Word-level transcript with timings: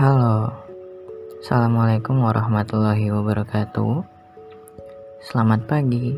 Halo, 0.00 0.48
Assalamualaikum 1.44 2.24
warahmatullahi 2.24 3.12
wabarakatuh. 3.12 4.00
Selamat 5.28 5.68
pagi, 5.68 6.16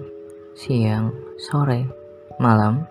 siang, 0.55 1.11
sore, 1.35 1.91
malam. 2.39 2.87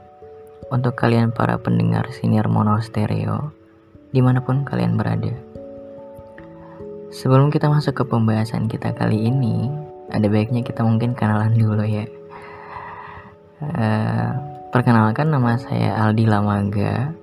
Untuk 0.67 0.99
kalian 0.99 1.31
para 1.31 1.55
pendengar 1.63 2.11
senior 2.11 2.51
mono 2.51 2.75
stereo 2.83 3.55
Di 4.11 4.19
mana 4.19 4.43
pun 4.43 4.67
kalian 4.67 4.99
berada. 4.99 5.31
Sebelum 7.15 7.55
kita 7.55 7.71
masuk 7.71 7.95
ke 7.95 8.03
pembahasan 8.03 8.67
kita 8.67 8.91
kali 8.91 9.31
ini 9.31 9.71
Ada 10.11 10.27
baiknya 10.27 10.59
kita 10.59 10.83
mungkin 10.83 11.15
kenalan 11.15 11.55
dulu 11.55 11.87
ya. 11.87 12.03
Uh, 13.63 14.35
Perkenalkan 14.75 15.31
nama 15.31 15.55
saya 15.55 15.95
Aldi 16.03 16.27
Lamaga 16.27 17.20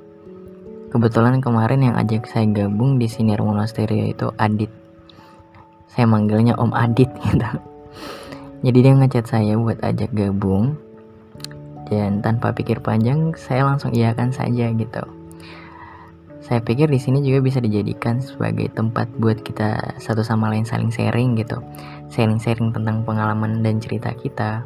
Kebetulan 0.89 1.45
kemarin 1.45 1.85
yang 1.85 1.95
ajak 2.01 2.25
saya 2.25 2.49
gabung 2.49 2.97
di 2.97 3.13
Siniar 3.13 3.45
Monasterio 3.45 4.09
itu 4.09 4.33
Adit. 4.41 4.73
Saya 5.93 6.09
manggilnya 6.09 6.57
Om 6.57 6.73
Adit 6.73 7.13
gitu. 7.29 7.45
Jadi 8.65 8.79
dia 8.81 8.93
ngechat 8.97 9.29
saya 9.29 9.53
buat 9.61 9.77
ajak 9.85 10.17
gabung. 10.17 10.81
Dan 11.93 12.25
tanpa 12.25 12.57
pikir 12.57 12.81
panjang, 12.81 13.37
saya 13.37 13.69
langsung 13.69 13.93
iyakan 13.93 14.33
saja 14.33 14.73
gitu. 14.73 15.05
Saya 16.41 16.65
pikir 16.65 16.89
di 16.89 16.97
sini 16.97 17.21
juga 17.21 17.45
bisa 17.45 17.61
dijadikan 17.61 18.25
sebagai 18.25 18.73
tempat 18.73 19.13
buat 19.21 19.45
kita 19.45 20.01
satu 20.01 20.25
sama 20.25 20.49
lain 20.49 20.65
saling 20.65 20.89
sharing 20.89 21.37
gitu. 21.37 21.61
Sharing-sharing 22.09 22.73
tentang 22.73 23.05
pengalaman 23.05 23.61
dan 23.61 23.77
cerita 23.77 24.17
kita 24.17 24.65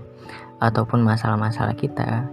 ataupun 0.63 1.03
masalah-masalah 1.03 1.75
kita. 1.75 2.31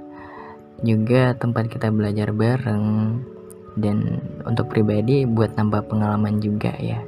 Juga 0.85 1.33
tempat 1.33 1.65
kita 1.65 1.89
belajar 1.89 2.29
bareng, 2.29 2.85
dan 3.79 4.21
untuk 4.45 4.69
pribadi 4.71 5.25
buat 5.25 5.55
nambah 5.55 5.89
pengalaman 5.89 6.39
juga 6.39 6.71
ya. 6.79 7.01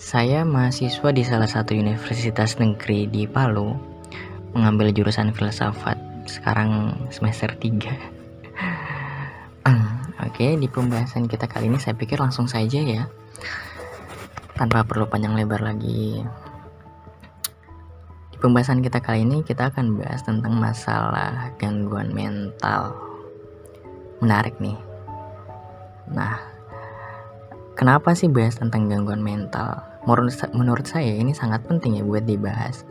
Saya 0.00 0.48
mahasiswa 0.48 1.12
di 1.12 1.22
salah 1.22 1.46
satu 1.46 1.76
universitas 1.76 2.56
negeri 2.56 3.06
di 3.06 3.28
Palu 3.28 3.76
mengambil 4.56 4.90
jurusan 4.90 5.30
filsafat 5.30 6.00
sekarang 6.26 6.96
semester 7.12 7.52
3. 7.52 7.94
Oke, 10.20 10.56
di 10.56 10.68
pembahasan 10.68 11.28
kita 11.28 11.48
kali 11.48 11.68
ini 11.68 11.76
saya 11.76 11.96
pikir 11.96 12.20
langsung 12.20 12.48
saja 12.48 12.80
ya. 12.80 13.08
Tanpa 14.56 14.84
perlu 14.84 15.08
panjang 15.08 15.36
lebar 15.36 15.60
lagi. 15.64 16.20
Di 18.32 18.36
pembahasan 18.40 18.80
kita 18.80 19.00
kali 19.04 19.24
ini 19.24 19.44
kita 19.44 19.68
akan 19.68 20.00
bahas 20.00 20.24
tentang 20.24 20.56
masalah 20.56 21.52
gangguan 21.60 22.12
mental. 22.12 22.96
Menarik 24.20 24.56
nih 24.60 24.89
Nah, 26.10 26.42
kenapa 27.78 28.18
sih 28.18 28.26
bahas 28.26 28.58
tentang 28.58 28.90
gangguan 28.90 29.22
mental? 29.22 29.86
Menurut, 30.54 30.84
saya 30.88 31.12
ini 31.14 31.30
sangat 31.36 31.62
penting 31.70 32.00
ya 32.00 32.04
buat 32.04 32.26
dibahas. 32.26 32.82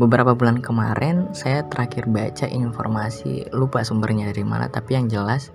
Beberapa 0.00 0.32
bulan 0.32 0.64
kemarin 0.64 1.28
saya 1.36 1.68
terakhir 1.68 2.08
baca 2.08 2.48
informasi, 2.48 3.52
lupa 3.52 3.84
sumbernya 3.84 4.32
dari 4.32 4.40
mana, 4.40 4.72
tapi 4.72 4.96
yang 4.96 5.06
jelas 5.12 5.52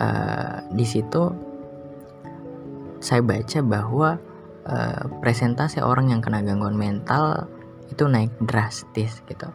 uh, 0.00 0.64
di 0.72 0.86
situ 0.88 1.28
saya 3.04 3.20
baca 3.20 3.60
bahwa 3.60 4.16
uh, 4.64 5.04
presentasi 5.20 5.84
orang 5.84 6.08
yang 6.08 6.24
kena 6.24 6.40
gangguan 6.40 6.76
mental 6.76 7.44
itu 7.92 8.08
naik 8.08 8.32
drastis 8.40 9.20
gitu. 9.28 9.48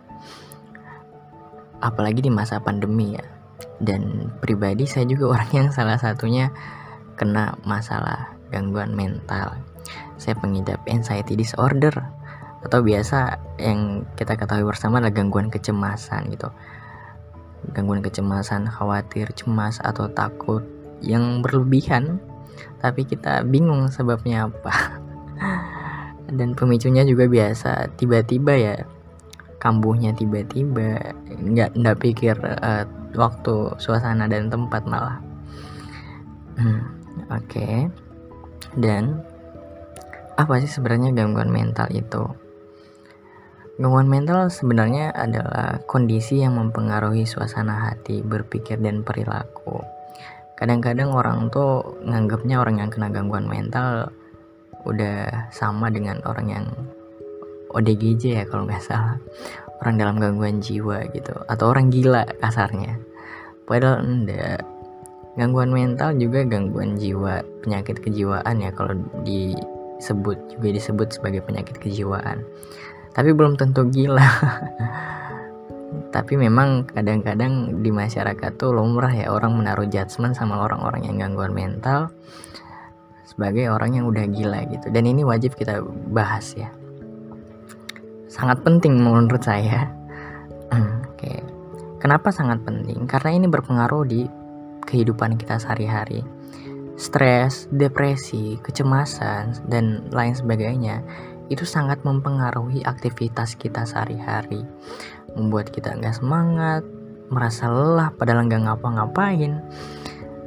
Apalagi 1.81 2.21
di 2.21 2.29
masa 2.29 2.61
pandemi 2.61 3.17
ya 3.17 3.34
dan 3.83 4.31
pribadi 4.39 4.87
saya 4.87 5.03
juga 5.09 5.35
orang 5.39 5.51
yang 5.51 5.67
salah 5.71 5.99
satunya 5.99 6.51
kena 7.19 7.55
masalah 7.63 8.35
gangguan 8.51 8.95
mental. 8.95 9.59
Saya 10.15 10.35
pengidap 10.39 10.79
anxiety 10.87 11.35
disorder 11.35 11.91
atau 12.63 12.79
biasa 12.81 13.37
yang 13.61 14.07
kita 14.17 14.39
ketahui 14.39 14.65
bersama 14.65 14.97
adalah 14.97 15.13
gangguan 15.13 15.51
kecemasan 15.51 16.31
gitu. 16.33 16.49
Gangguan 17.73 18.01
kecemasan 18.01 18.69
khawatir 18.69 19.29
cemas 19.35 19.81
atau 19.81 20.07
takut 20.09 20.63
yang 21.03 21.43
berlebihan. 21.43 22.21
Tapi 22.79 23.03
kita 23.03 23.43
bingung 23.43 23.91
sebabnya 23.91 24.47
apa. 24.47 25.01
Dan 26.37 26.57
pemicunya 26.57 27.05
juga 27.05 27.29
biasa 27.29 27.93
tiba-tiba 27.99 28.53
ya 28.55 28.75
kambuhnya 29.61 30.13
tiba-tiba 30.13 31.17
nggak 31.25 31.73
nggak 31.73 31.97
pikir 31.97 32.37
uh, 32.37 32.85
waktu 33.17 33.75
suasana 33.79 34.29
dan 34.29 34.51
tempat 34.51 34.83
malah 34.87 35.19
hmm, 36.59 36.81
oke. 37.31 37.47
Okay. 37.49 37.87
dan 38.75 39.23
apa 40.35 40.59
sih 40.59 40.67
sebenarnya 40.67 41.15
gangguan 41.15 41.47
mental 41.47 41.87
itu? 41.95 42.27
Gangguan 43.79 44.07
mental 44.07 44.51
sebenarnya 44.51 45.11
adalah 45.15 45.83
kondisi 45.87 46.43
yang 46.43 46.59
mempengaruhi 46.59 47.27
suasana 47.27 47.91
hati 47.91 48.19
berpikir 48.23 48.79
dan 48.79 49.03
perilaku. 49.03 49.79
Kadang-kadang 50.55 51.11
orang 51.11 51.51
tuh 51.51 51.99
nganggapnya 52.03 52.59
orang 52.59 52.83
yang 52.83 52.91
kena 52.91 53.11
gangguan 53.11 53.47
mental 53.47 54.11
udah 54.87 55.51
sama 55.51 55.91
dengan 55.91 56.23
orang 56.23 56.47
yang 56.47 56.65
ODGJ 57.75 58.23
ya 58.39 58.43
kalau 58.47 58.63
nggak 58.63 58.79
salah 58.79 59.19
orang 59.83 59.95
dalam 59.99 60.15
gangguan 60.21 60.63
jiwa 60.63 61.03
gitu 61.11 61.35
atau 61.49 61.71
orang 61.71 61.91
gila 61.91 62.23
kasarnya. 62.39 62.99
Padahal 63.65 64.05
enggak. 64.05 64.61
Gangguan 65.35 65.75
mental 65.75 66.15
juga 66.15 66.47
gangguan 66.47 66.95
jiwa 66.95 67.43
penyakit 67.59 67.99
kejiwaan 67.99 68.55
ya 68.63 68.71
kalau 68.71 68.95
disebut 69.27 70.39
juga 70.55 70.67
disebut 70.71 71.07
sebagai 71.11 71.43
penyakit 71.43 71.75
kejiwaan. 71.75 72.39
Tapi 73.11 73.35
belum 73.35 73.59
tentu 73.59 73.83
gila. 73.91 74.23
Tapi 76.15 76.39
memang 76.39 76.87
kadang-kadang 76.87 77.83
di 77.83 77.91
masyarakat 77.91 78.55
tuh 78.55 78.71
lumrah 78.71 79.11
ya 79.11 79.27
orang 79.27 79.59
menaruh 79.59 79.91
judgement 79.91 80.31
sama 80.31 80.63
orang-orang 80.63 81.03
yang 81.03 81.19
gangguan 81.19 81.51
mental 81.51 82.07
sebagai 83.27 83.67
orang 83.67 83.99
yang 83.99 84.07
udah 84.07 84.23
gila 84.31 84.63
gitu. 84.71 84.87
Dan 84.87 85.03
ini 85.03 85.27
wajib 85.27 85.59
kita 85.59 85.83
bahas 86.15 86.55
ya 86.55 86.71
sangat 88.35 88.59
penting 88.67 88.99
menurut 88.99 89.39
saya. 89.39 89.87
Hmm, 90.67 91.07
oke, 91.15 91.33
kenapa 92.03 92.35
sangat 92.35 92.59
penting? 92.67 93.07
Karena 93.07 93.31
ini 93.31 93.47
berpengaruh 93.47 94.03
di 94.03 94.27
kehidupan 94.83 95.39
kita 95.39 95.55
sehari-hari. 95.55 96.19
Stres, 96.99 97.71
depresi, 97.71 98.59
kecemasan, 98.59 99.67
dan 99.71 100.11
lain 100.11 100.35
sebagainya 100.35 100.99
itu 101.47 101.63
sangat 101.63 102.03
mempengaruhi 102.03 102.83
aktivitas 102.83 103.55
kita 103.55 103.87
sehari-hari. 103.87 104.67
Membuat 105.39 105.71
kita 105.71 105.95
nggak 105.95 106.19
semangat, 106.19 106.83
merasa 107.31 107.71
lelah 107.71 108.11
padahal 108.15 108.47
nggak 108.51 108.63
ngapa-ngapain, 108.67 109.63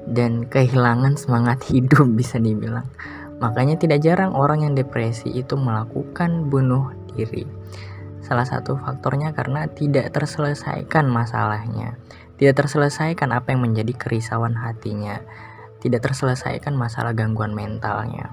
dan 0.08 0.44
kehilangan 0.44 1.16
semangat 1.16 1.64
hidup 1.72 2.04
bisa 2.12 2.36
dibilang. 2.36 2.88
Makanya 3.38 3.78
tidak 3.78 4.02
jarang 4.02 4.34
orang 4.34 4.66
yang 4.66 4.74
depresi 4.74 5.30
itu 5.30 5.54
melakukan 5.54 6.50
bunuh 6.50 6.90
diri. 7.14 7.46
Salah 8.22 8.44
satu 8.44 8.74
faktornya 8.76 9.30
karena 9.30 9.70
tidak 9.70 10.10
terselesaikan 10.10 11.06
masalahnya, 11.06 11.96
tidak 12.36 12.66
terselesaikan 12.66 13.30
apa 13.30 13.54
yang 13.54 13.62
menjadi 13.62 13.94
kerisauan 13.94 14.58
hatinya, 14.58 15.22
tidak 15.78 16.10
terselesaikan 16.10 16.74
masalah 16.74 17.14
gangguan 17.14 17.54
mentalnya. 17.54 18.28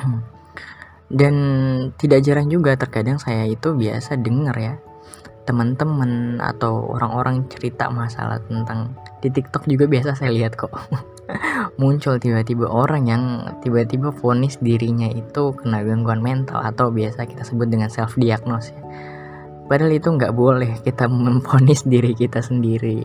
Dan 1.20 1.34
tidak 2.00 2.24
jarang 2.24 2.48
juga 2.48 2.74
terkadang 2.80 3.20
saya 3.20 3.44
itu 3.44 3.76
biasa 3.76 4.16
dengar 4.18 4.56
ya 4.56 4.74
teman-teman 5.44 6.40
atau 6.40 6.88
orang-orang 6.96 7.44
cerita 7.52 7.92
masalah 7.92 8.40
tentang 8.48 8.96
di 9.20 9.28
TikTok 9.28 9.68
juga 9.68 9.84
biasa 9.84 10.16
saya 10.16 10.32
lihat 10.32 10.56
kok 10.56 10.72
muncul 11.80 12.20
tiba-tiba 12.20 12.68
orang 12.68 13.08
yang 13.08 13.22
tiba-tiba 13.64 14.12
vonis 14.12 14.60
dirinya 14.60 15.08
itu 15.08 15.56
kena 15.56 15.80
gangguan 15.82 16.20
mental 16.20 16.60
atau 16.60 16.92
biasa 16.92 17.24
kita 17.24 17.42
sebut 17.44 17.68
dengan 17.68 17.88
self 17.88 18.16
diagnose 18.20 18.72
ya. 18.72 18.82
Padahal 19.64 19.96
itu 19.96 20.08
nggak 20.12 20.34
boleh 20.36 20.70
kita 20.84 21.08
memvonis 21.24 21.84
diri 21.88 22.12
kita 22.12 22.44
sendiri. 22.44 23.04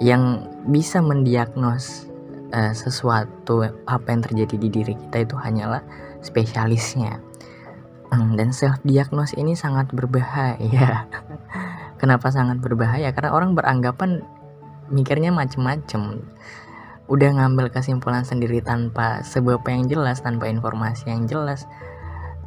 Yang 0.00 0.48
bisa 0.64 1.04
mendiagnos 1.04 2.08
uh, 2.56 2.72
sesuatu 2.72 3.68
apa 3.84 4.06
yang 4.08 4.22
terjadi 4.24 4.54
di 4.56 4.68
diri 4.72 4.94
kita 4.96 5.28
itu 5.28 5.36
hanyalah 5.36 5.84
spesialisnya. 6.24 7.20
Hmm, 8.10 8.34
dan 8.34 8.50
self 8.50 8.82
diagnose 8.82 9.38
ini 9.38 9.54
sangat 9.54 9.92
berbahaya. 9.94 11.06
Kenapa 12.00 12.32
sangat 12.32 12.58
berbahaya? 12.58 13.12
Karena 13.14 13.30
orang 13.30 13.54
beranggapan 13.54 14.24
mikirnya 14.90 15.30
macem-macem. 15.30 16.24
Udah 17.10 17.34
ngambil 17.34 17.74
kesimpulan 17.74 18.22
sendiri 18.22 18.62
tanpa 18.62 19.26
sebab 19.26 19.66
yang 19.66 19.90
jelas, 19.90 20.22
tanpa 20.22 20.46
informasi 20.46 21.10
yang 21.10 21.26
jelas. 21.26 21.66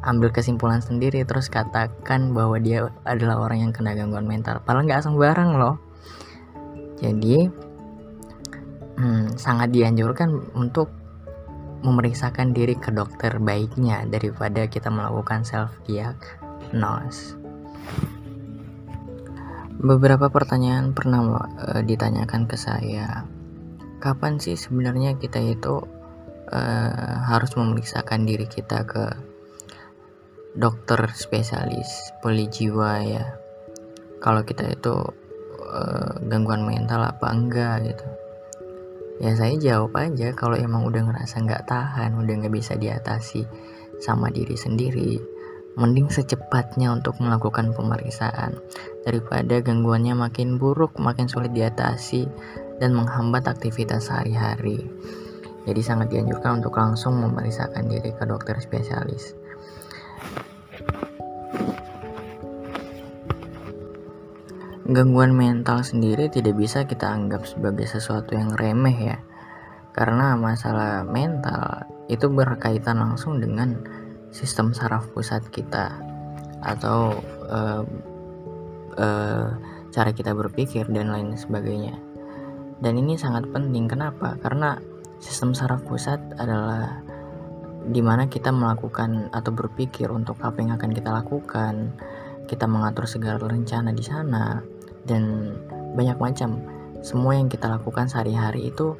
Ambil 0.00 0.32
kesimpulan 0.32 0.80
sendiri 0.80 1.20
terus 1.28 1.52
katakan 1.52 2.32
bahwa 2.32 2.56
dia 2.56 2.88
adalah 3.04 3.44
orang 3.44 3.68
yang 3.68 3.72
kena 3.76 3.92
gangguan 3.92 4.24
mental. 4.24 4.64
Padahal 4.64 4.88
nggak 4.88 5.04
sembarang 5.04 5.60
loh. 5.60 5.76
Jadi 6.96 7.44
hmm, 8.96 9.36
sangat 9.36 9.68
dianjurkan 9.68 10.32
untuk 10.56 10.88
memeriksakan 11.84 12.56
diri 12.56 12.80
ke 12.80 12.88
dokter 12.88 13.36
baiknya 13.36 14.08
daripada 14.08 14.64
kita 14.64 14.88
melakukan 14.88 15.44
self 15.44 15.76
diagnose. 15.84 17.36
Beberapa 19.84 20.32
pertanyaan 20.32 20.96
pernah 20.96 21.20
uh, 21.20 21.84
ditanyakan 21.84 22.48
ke 22.48 22.56
saya. 22.56 23.28
Kapan 24.04 24.36
sih 24.36 24.60
sebenarnya 24.60 25.16
kita 25.16 25.40
itu 25.40 25.80
uh, 26.52 27.14
harus 27.24 27.56
memeriksakan 27.56 28.28
diri 28.28 28.44
kita 28.44 28.84
ke 28.84 29.04
dokter 30.52 31.08
spesialis 31.16 32.12
polijiwa 32.20 33.00
ya? 33.00 33.24
Kalau 34.20 34.44
kita 34.44 34.68
itu 34.68 34.92
uh, 35.72 36.20
gangguan 36.28 36.68
mental 36.68 37.00
apa 37.00 37.32
enggak 37.32 37.88
gitu? 37.88 38.04
ya 39.22 39.30
saya 39.38 39.54
jawab 39.54 39.94
aja 39.94 40.34
kalau 40.34 40.58
emang 40.58 40.82
udah 40.90 41.06
ngerasa 41.06 41.38
nggak 41.46 41.66
tahan 41.70 42.18
udah 42.18 42.34
nggak 42.44 42.54
bisa 42.54 42.74
diatasi 42.74 43.46
sama 44.02 44.30
diri 44.34 44.58
sendiri 44.58 45.22
mending 45.74 46.10
secepatnya 46.10 46.94
untuk 46.94 47.18
melakukan 47.18 47.74
pemeriksaan 47.74 48.58
daripada 49.06 49.58
gangguannya 49.62 50.14
makin 50.14 50.58
buruk 50.58 50.98
makin 50.98 51.30
sulit 51.30 51.54
diatasi 51.54 52.26
dan 52.78 52.96
menghambat 52.96 53.46
aktivitas 53.46 54.10
sehari-hari 54.10 54.86
jadi 55.64 55.80
sangat 55.80 56.12
dianjurkan 56.12 56.60
untuk 56.60 56.76
langsung 56.76 57.18
memeriksakan 57.20 57.88
diri 57.88 58.12
ke 58.14 58.24
dokter 58.28 58.58
spesialis 58.60 59.34
Gangguan 64.84 65.32
mental 65.32 65.80
sendiri 65.80 66.28
tidak 66.28 66.60
bisa 66.60 66.84
kita 66.84 67.08
anggap 67.08 67.48
sebagai 67.48 67.88
sesuatu 67.88 68.36
yang 68.36 68.52
remeh 68.52 69.16
ya. 69.16 69.18
Karena 69.96 70.36
masalah 70.36 71.08
mental 71.08 71.88
itu 72.12 72.28
berkaitan 72.28 73.00
langsung 73.00 73.40
dengan 73.40 73.80
sistem 74.28 74.76
saraf 74.76 75.08
pusat 75.16 75.40
kita 75.48 75.88
atau 76.60 77.16
uh, 77.48 77.80
uh, 79.00 79.46
cara 79.88 80.10
kita 80.12 80.36
berpikir 80.36 80.84
dan 80.92 81.08
lain 81.08 81.32
sebagainya. 81.32 81.96
Dan 82.82 82.98
ini 82.98 83.14
sangat 83.14 83.46
penting. 83.50 83.86
Kenapa? 83.86 84.34
Karena 84.42 84.78
sistem 85.22 85.54
saraf 85.54 85.82
pusat 85.86 86.18
adalah 86.36 87.00
di 87.84 88.00
mana 88.00 88.28
kita 88.28 88.48
melakukan 88.48 89.28
atau 89.30 89.52
berpikir 89.52 90.08
untuk 90.08 90.40
apa 90.40 90.56
yang 90.60 90.72
akan 90.76 90.90
kita 90.96 91.10
lakukan, 91.12 91.92
kita 92.48 92.64
mengatur 92.64 93.04
segala 93.04 93.44
rencana 93.44 93.92
di 93.92 94.04
sana, 94.04 94.64
dan 95.04 95.52
banyak 95.92 96.16
macam. 96.16 96.60
Semua 97.04 97.36
yang 97.36 97.52
kita 97.52 97.68
lakukan 97.68 98.08
sehari-hari 98.08 98.72
itu 98.72 98.96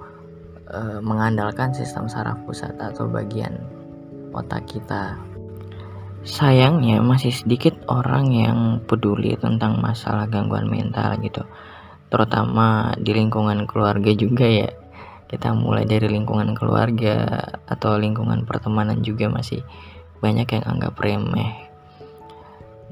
e, 0.68 1.00
mengandalkan 1.00 1.72
sistem 1.72 2.04
saraf 2.04 2.36
pusat 2.44 2.76
atau 2.76 3.08
bagian 3.08 3.56
otak 4.36 4.68
kita. 4.68 5.16
Sayangnya 6.24 7.00
masih 7.00 7.32
sedikit 7.32 7.72
orang 7.88 8.32
yang 8.32 8.58
peduli 8.84 9.36
tentang 9.40 9.80
masalah 9.80 10.28
gangguan 10.28 10.68
mental 10.68 11.16
gitu 11.24 11.44
terutama 12.14 12.94
di 12.94 13.10
lingkungan 13.10 13.66
keluarga 13.66 14.14
juga 14.14 14.46
ya. 14.46 14.70
Kita 15.26 15.50
mulai 15.50 15.82
dari 15.82 16.06
lingkungan 16.06 16.54
keluarga 16.54 17.42
atau 17.66 17.98
lingkungan 17.98 18.46
pertemanan 18.46 19.02
juga 19.02 19.26
masih 19.26 19.66
banyak 20.22 20.46
yang 20.46 20.62
anggap 20.62 20.94
remeh. 21.02 21.50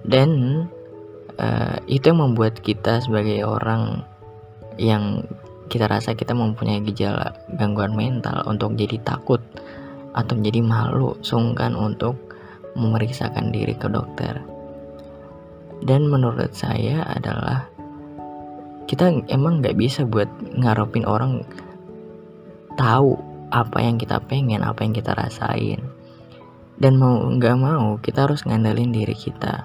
Dan 0.02 0.30
uh, 1.38 1.78
itu 1.86 2.10
yang 2.10 2.19
membuat 2.19 2.58
kita 2.66 2.98
sebagai 2.98 3.46
orang 3.46 4.02
yang 4.74 5.22
kita 5.70 5.86
rasa 5.86 6.19
kita 6.19 6.34
mempunyai 6.34 6.82
gejala 6.82 7.38
gangguan 7.54 7.94
mental 7.94 8.42
untuk 8.50 8.74
jadi 8.74 8.98
takut 9.06 9.38
atau 10.19 10.34
menjadi 10.34 10.60
malu 10.66 11.14
sungkan 11.22 11.78
untuk 11.78 12.19
memeriksakan 12.74 13.54
diri 13.54 13.78
ke 13.78 13.86
dokter. 13.86 14.42
Dan 15.82 16.10
menurut 16.10 16.52
saya 16.52 17.06
adalah 17.06 17.71
kita 18.92 19.24
emang 19.32 19.64
nggak 19.64 19.72
bisa 19.72 20.04
buat 20.04 20.28
ngarepin 20.52 21.08
orang 21.08 21.48
tahu 22.76 23.16
apa 23.48 23.80
yang 23.80 23.96
kita 23.96 24.20
pengen 24.20 24.60
apa 24.60 24.84
yang 24.84 24.92
kita 24.92 25.16
rasain. 25.16 25.80
Dan 26.76 27.00
mau 27.00 27.16
nggak 27.24 27.56
mau 27.56 27.96
kita 27.96 28.28
harus 28.28 28.44
ngandalin 28.44 28.92
diri 28.92 29.16
kita. 29.16 29.64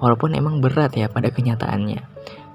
Walaupun 0.00 0.32
emang 0.32 0.64
berat 0.64 0.96
ya 0.96 1.12
pada 1.12 1.28
kenyataannya. 1.28 2.00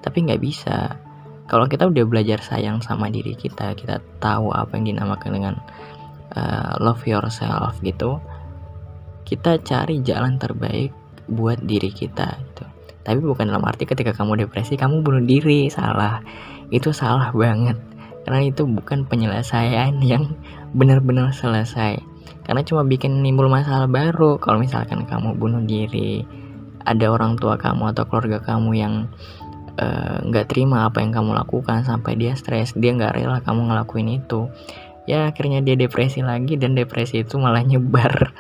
Tapi 0.02 0.18
nggak 0.26 0.42
bisa. 0.42 0.98
Kalau 1.46 1.70
kita 1.70 1.86
udah 1.86 2.04
belajar 2.10 2.42
sayang 2.42 2.82
sama 2.82 3.14
diri 3.14 3.38
kita 3.38 3.78
kita 3.78 4.02
tahu 4.18 4.52
apa 4.52 4.76
yang 4.76 4.98
dinamakan 4.98 5.32
dengan 5.32 5.56
uh, 6.36 6.76
love 6.82 7.06
yourself 7.08 7.80
gitu 7.80 8.20
kita 9.28 9.60
cari 9.60 10.00
jalan 10.04 10.40
terbaik 10.40 10.96
buat 11.28 11.60
diri 11.60 11.92
kita 11.92 12.40
gitu 12.40 12.66
tapi 13.08 13.24
bukan 13.24 13.48
dalam 13.48 13.64
arti 13.64 13.88
ketika 13.88 14.12
kamu 14.12 14.44
depresi 14.44 14.76
kamu 14.76 15.00
bunuh 15.00 15.24
diri. 15.24 15.72
Salah. 15.72 16.20
Itu 16.68 16.92
salah 16.92 17.32
banget. 17.32 17.80
Karena 18.28 18.44
itu 18.44 18.68
bukan 18.68 19.08
penyelesaian 19.08 20.04
yang 20.04 20.36
benar-benar 20.76 21.32
selesai. 21.32 22.04
Karena 22.44 22.62
cuma 22.68 22.84
bikin 22.84 23.24
nimbul 23.24 23.48
masalah 23.48 23.88
baru. 23.88 24.36
Kalau 24.44 24.60
misalkan 24.60 25.08
kamu 25.08 25.40
bunuh 25.40 25.64
diri 25.64 26.28
ada 26.84 27.08
orang 27.08 27.40
tua 27.40 27.56
kamu 27.56 27.96
atau 27.96 28.04
keluarga 28.12 28.44
kamu 28.44 28.72
yang 28.76 28.94
eh, 29.80 30.18
nggak 30.28 30.46
uh, 30.48 30.50
terima 30.52 30.88
apa 30.88 31.00
yang 31.04 31.12
kamu 31.12 31.36
lakukan 31.36 31.84
sampai 31.84 32.16
dia 32.16 32.36
stres 32.40 32.72
dia 32.80 32.96
nggak 32.96 33.20
rela 33.20 33.44
kamu 33.44 33.68
ngelakuin 33.68 34.24
itu 34.24 34.48
ya 35.04 35.28
akhirnya 35.28 35.60
dia 35.60 35.76
depresi 35.76 36.24
lagi 36.24 36.56
dan 36.56 36.76
depresi 36.76 37.24
itu 37.24 37.40
malah 37.40 37.64
nyebar. 37.64 38.16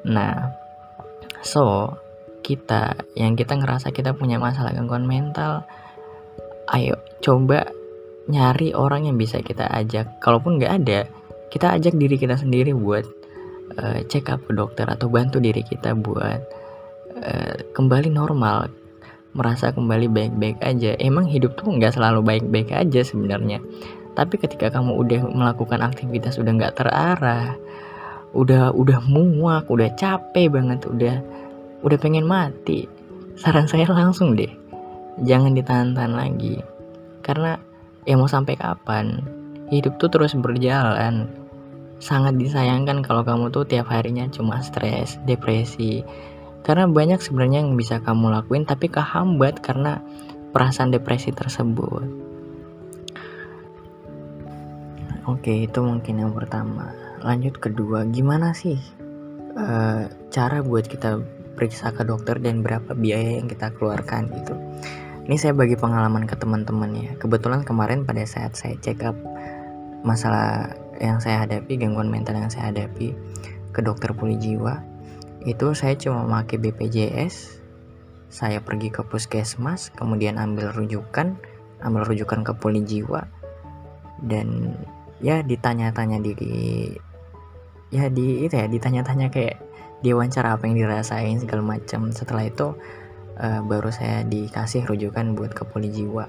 Nah 0.00 0.56
so 1.44 1.92
kita 2.50 2.98
yang 3.14 3.38
kita 3.38 3.54
ngerasa 3.54 3.94
kita 3.94 4.18
punya 4.18 4.42
masalah 4.42 4.74
gangguan 4.74 5.06
mental 5.06 5.62
ayo 6.74 6.98
coba 7.22 7.70
nyari 8.26 8.74
orang 8.74 9.06
yang 9.06 9.18
bisa 9.18 9.38
kita 9.42 9.70
ajak. 9.70 10.18
Kalaupun 10.18 10.58
nggak 10.58 10.72
ada 10.82 11.00
kita 11.54 11.78
ajak 11.78 11.94
diri 11.94 12.18
kita 12.18 12.34
sendiri 12.34 12.74
buat 12.74 13.06
uh, 13.78 14.02
check 14.10 14.30
up 14.30 14.42
ke 14.46 14.52
dokter 14.54 14.86
atau 14.86 15.06
bantu 15.06 15.38
diri 15.38 15.62
kita 15.62 15.94
buat 15.94 16.60
Eh, 17.20 17.56
kembali 17.76 18.08
normal 18.08 18.72
merasa 19.36 19.74
kembali 19.74 20.08
baik-baik 20.08 20.58
aja. 20.64 20.96
Emang 20.96 21.28
hidup 21.28 21.52
tuh 21.58 21.68
nggak 21.68 21.98
selalu 21.98 22.24
baik-baik 22.24 22.72
aja 22.72 23.04
sebenarnya. 23.04 23.60
Tapi 24.16 24.40
ketika 24.40 24.72
kamu 24.72 24.96
udah 24.96 25.20
melakukan 25.28 25.84
aktivitas 25.84 26.40
udah 26.40 26.52
nggak 26.54 26.74
terarah 26.80 27.60
udah 28.30 28.70
udah 28.70 29.02
muak 29.10 29.66
udah 29.66 29.90
capek 29.98 30.54
banget 30.54 30.86
udah 30.86 31.18
udah 31.80 31.98
pengen 32.00 32.28
mati. 32.28 32.84
Saran 33.40 33.64
saya 33.64 33.88
langsung 33.88 34.36
deh. 34.36 34.50
Jangan 35.24 35.56
ditahan-tahan 35.56 36.12
lagi. 36.12 36.60
Karena 37.24 37.56
ya 38.04 38.16
mau 38.16 38.28
sampai 38.28 38.56
kapan? 38.56 39.24
Hidup 39.72 39.96
tuh 39.96 40.12
terus 40.12 40.36
berjalan. 40.36 41.28
Sangat 42.00 42.36
disayangkan 42.40 43.04
kalau 43.04 43.24
kamu 43.24 43.52
tuh 43.52 43.64
tiap 43.68 43.88
harinya 43.92 44.28
cuma 44.32 44.60
stres 44.64 45.20
depresi. 45.24 46.04
Karena 46.60 46.88
banyak 46.88 47.20
sebenarnya 47.20 47.64
yang 47.64 47.76
bisa 47.76 48.00
kamu 48.00 48.32
lakuin 48.32 48.68
tapi 48.68 48.88
kehambat 48.92 49.64
karena 49.64 50.00
perasaan 50.52 50.92
depresi 50.92 51.32
tersebut. 51.32 52.04
Oke, 55.28 55.64
itu 55.64 55.78
mungkin 55.80 56.20
yang 56.20 56.32
pertama. 56.32 56.92
Lanjut 57.20 57.60
kedua, 57.60 58.08
gimana 58.08 58.56
sih 58.56 58.80
uh, 59.54 60.08
cara 60.32 60.58
buat 60.64 60.88
kita 60.88 61.20
periksa 61.54 61.94
ke 61.94 62.06
dokter 62.06 62.38
dan 62.38 62.62
berapa 62.62 62.94
biaya 62.94 63.40
yang 63.42 63.46
kita 63.50 63.72
keluarkan 63.76 64.30
gitu. 64.34 64.54
Ini 65.26 65.36
saya 65.38 65.54
bagi 65.54 65.78
pengalaman 65.78 66.26
ke 66.26 66.34
teman-teman 66.34 66.90
ya. 66.96 67.10
Kebetulan 67.18 67.62
kemarin 67.62 68.02
pada 68.02 68.24
saat 68.26 68.58
saya 68.58 68.74
check 68.82 69.04
up 69.06 69.14
masalah 70.02 70.74
yang 70.98 71.20
saya 71.20 71.44
hadapi, 71.44 71.76
gangguan 71.80 72.08
mental 72.08 72.36
yang 72.36 72.50
saya 72.50 72.72
hadapi 72.72 73.12
ke 73.70 73.80
dokter 73.80 74.10
puli 74.16 74.36
jiwa, 74.40 74.82
itu 75.48 75.72
saya 75.72 75.96
cuma 75.96 76.28
pakai 76.28 76.60
BPJS 76.60 77.60
saya 78.30 78.62
pergi 78.62 78.94
ke 78.94 79.02
puskesmas 79.02 79.90
kemudian 79.96 80.38
ambil 80.38 80.70
rujukan 80.70 81.34
ambil 81.82 82.06
rujukan 82.06 82.46
ke 82.46 82.52
poli 82.54 82.84
jiwa 82.86 83.26
dan 84.22 84.78
ya 85.18 85.42
ditanya-tanya 85.42 86.22
di 86.22 86.32
ya 87.90 88.06
di 88.06 88.46
itu 88.46 88.54
ya 88.54 88.70
ditanya-tanya 88.70 89.32
kayak 89.34 89.58
diwawancara 90.00 90.56
apa 90.56 90.64
yang 90.68 90.76
dirasain 90.80 91.40
segala 91.40 91.76
macam. 91.76 92.08
Setelah 92.12 92.48
itu 92.48 92.72
uh, 93.40 93.60
baru 93.64 93.92
saya 93.92 94.24
dikasih 94.24 94.88
rujukan 94.88 95.36
buat 95.36 95.52
ke 95.52 95.62
poli 95.68 95.92
jiwa. 95.92 96.28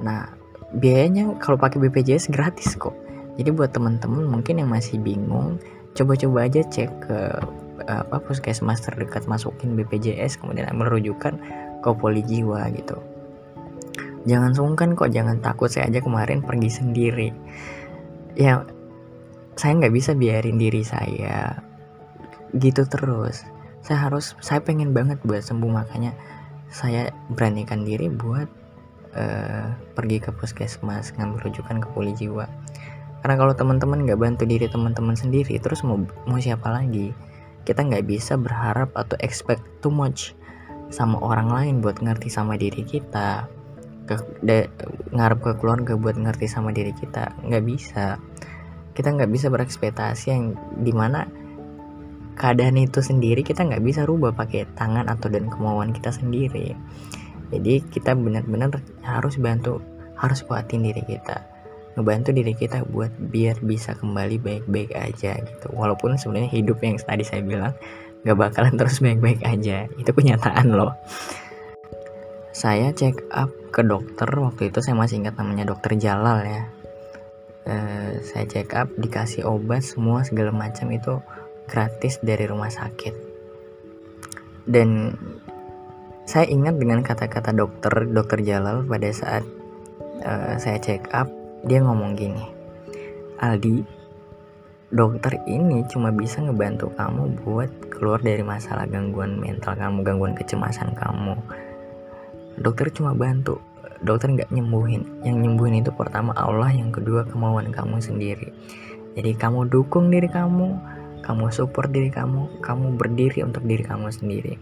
Nah 0.00 0.32
biayanya 0.76 1.36
kalau 1.42 1.60
pakai 1.60 1.80
BPJS 1.80 2.32
gratis 2.32 2.76
kok. 2.76 2.96
Jadi 3.36 3.50
buat 3.52 3.72
teman-teman 3.72 4.28
mungkin 4.28 4.60
yang 4.60 4.68
masih 4.68 5.00
bingung 5.00 5.60
coba-coba 5.96 6.46
aja 6.46 6.62
cek 6.62 6.90
ke 7.08 7.18
apa 7.80 8.20
puskesmas 8.20 8.84
terdekat 8.84 9.24
masukin 9.24 9.72
BPJS 9.72 10.36
kemudian 10.36 10.68
ambil 10.68 11.00
rujukan 11.00 11.40
ke 11.80 11.90
poli 11.96 12.20
jiwa 12.20 12.68
gitu. 12.76 13.00
Jangan 14.28 14.52
sungkan 14.52 14.92
kok 14.92 15.08
jangan 15.08 15.40
takut. 15.40 15.72
Saya 15.72 15.88
aja 15.88 16.04
kemarin 16.04 16.44
pergi 16.44 16.68
sendiri. 16.68 17.28
Ya 18.36 18.68
saya 19.56 19.72
nggak 19.80 19.94
bisa 19.96 20.12
biarin 20.12 20.60
diri 20.60 20.84
saya 20.84 21.69
gitu 22.56 22.86
terus. 22.86 23.46
Saya 23.80 24.10
harus 24.10 24.36
saya 24.44 24.60
pengen 24.60 24.92
banget 24.92 25.22
buat 25.24 25.40
sembuh 25.40 25.70
makanya 25.70 26.12
saya 26.70 27.10
beranikan 27.32 27.82
diri 27.82 28.06
buat 28.06 28.46
uh, 29.16 29.74
pergi 29.98 30.18
ke 30.22 30.30
puskesmas 30.30 31.14
ngambil 31.18 31.50
rujukan 31.50 31.82
ke 31.82 31.88
poli 31.90 32.12
jiwa. 32.14 32.46
Karena 33.20 33.36
kalau 33.36 33.52
teman-teman 33.52 34.08
nggak 34.08 34.20
bantu 34.20 34.44
diri 34.48 34.70
teman-teman 34.70 35.12
sendiri 35.18 35.60
terus 35.60 35.84
mau 35.84 36.00
mau 36.24 36.40
siapa 36.40 36.72
lagi? 36.72 37.12
Kita 37.66 37.84
nggak 37.84 38.06
bisa 38.08 38.40
berharap 38.40 38.94
atau 38.96 39.20
expect 39.20 39.60
too 39.84 39.92
much 39.92 40.32
sama 40.90 41.20
orang 41.20 41.52
lain 41.52 41.74
buat 41.84 42.00
ngerti 42.00 42.32
sama 42.32 42.56
diri 42.56 42.82
kita. 42.82 43.46
Ke 44.08 44.16
de, 44.40 44.66
ngarep 45.12 45.38
ke 45.44 45.52
keluarga 45.60 45.94
buat 45.94 46.16
ngerti 46.16 46.48
sama 46.48 46.72
diri 46.72 46.96
kita. 46.96 47.30
Nggak 47.44 47.64
bisa. 47.68 48.16
Kita 48.96 49.12
nggak 49.12 49.30
bisa 49.30 49.52
berekspektasi 49.52 50.24
yang 50.32 50.56
di 50.80 50.90
mana 50.90 51.28
keadaan 52.40 52.80
itu 52.80 53.04
sendiri 53.04 53.44
kita 53.44 53.68
nggak 53.68 53.84
bisa 53.84 54.08
rubah 54.08 54.32
pakai 54.32 54.64
tangan 54.72 55.12
atau 55.12 55.28
dan 55.28 55.52
kemauan 55.52 55.92
kita 55.92 56.08
sendiri. 56.08 56.72
Jadi 57.52 57.84
kita 57.84 58.16
benar-benar 58.16 58.80
harus 59.04 59.36
bantu 59.36 59.84
harus 60.16 60.40
kuatin 60.40 60.80
diri 60.80 61.04
kita. 61.04 61.44
Ngebantu 62.00 62.32
diri 62.32 62.56
kita 62.56 62.88
buat 62.88 63.12
biar 63.12 63.60
bisa 63.60 63.92
kembali 63.92 64.40
baik-baik 64.40 64.96
aja 64.96 65.36
gitu. 65.36 65.68
Walaupun 65.76 66.16
sebenarnya 66.16 66.48
hidup 66.48 66.80
yang 66.80 66.96
tadi 66.96 67.28
saya 67.28 67.44
bilang 67.44 67.76
gak 68.24 68.38
bakalan 68.40 68.72
terus 68.80 69.04
baik-baik 69.04 69.44
aja. 69.44 69.84
Itu 70.00 70.16
kenyataan 70.16 70.72
loh. 70.72 70.96
Saya 72.56 72.96
check 72.96 73.20
up 73.36 73.52
ke 73.68 73.84
dokter 73.84 74.26
waktu 74.32 74.72
itu 74.72 74.80
saya 74.80 74.96
masih 74.96 75.20
ingat 75.20 75.36
namanya 75.36 75.68
dokter 75.68 75.92
Jalal 76.00 76.40
ya. 76.48 76.62
E, 77.68 77.76
saya 78.24 78.48
check 78.48 78.72
up 78.72 78.88
dikasih 78.96 79.44
obat 79.44 79.84
semua 79.84 80.24
segala 80.24 80.50
macam 80.54 80.88
itu 80.88 81.20
gratis 81.70 82.18
dari 82.18 82.50
rumah 82.50 82.74
sakit. 82.74 83.14
Dan 84.66 85.14
saya 86.26 86.50
ingat 86.50 86.76
dengan 86.82 87.06
kata-kata 87.06 87.54
dokter 87.54 88.10
dokter 88.10 88.42
Jalal 88.42 88.82
pada 88.82 89.10
saat 89.14 89.46
uh, 90.22 90.54
saya 90.58 90.78
check 90.82 91.06
up 91.10 91.26
dia 91.66 91.82
ngomong 91.82 92.14
gini 92.14 92.44
Aldi 93.40 93.82
dokter 94.90 95.38
ini 95.46 95.86
cuma 95.88 96.10
bisa 96.10 96.42
ngebantu 96.42 96.90
kamu 96.98 97.40
buat 97.46 97.70
keluar 97.88 98.20
dari 98.20 98.42
masalah 98.42 98.84
gangguan 98.90 99.38
mental 99.38 99.78
kamu 99.78 100.02
gangguan 100.02 100.34
kecemasan 100.34 100.92
kamu. 100.98 101.38
Dokter 102.60 102.90
cuma 102.92 103.16
bantu 103.16 103.62
dokter 104.04 104.28
nggak 104.34 104.50
nyembuhin. 104.52 105.06
Yang 105.24 105.36
nyembuhin 105.46 105.80
itu 105.80 105.90
pertama 105.94 106.34
Allah 106.36 106.68
yang 106.74 106.90
kedua 106.92 107.24
kemauan 107.24 107.70
kamu 107.72 108.02
sendiri. 108.02 108.50
Jadi 109.14 109.30
kamu 109.38 109.70
dukung 109.70 110.10
diri 110.10 110.28
kamu 110.28 110.74
kamu 111.20 111.52
support 111.52 111.92
diri 111.92 112.08
kamu 112.08 112.60
kamu 112.64 112.96
berdiri 112.96 113.44
untuk 113.44 113.64
diri 113.64 113.84
kamu 113.84 114.08
sendiri. 114.10 114.54